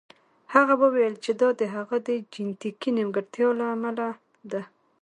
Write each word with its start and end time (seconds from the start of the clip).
هغه 0.53 0.73
وویل 0.83 1.13
چې 1.23 1.31
دا 1.41 1.49
د 1.59 1.63
هغه 1.75 1.95
د 2.07 2.09
جینیتیکي 2.33 2.89
نیمګړتیا 2.97 3.47
له 3.59 3.65
امله 3.75 4.05
ده 4.51 4.61